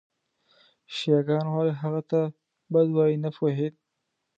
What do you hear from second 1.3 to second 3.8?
ولې هغه ته بد وایي نه پوهېد.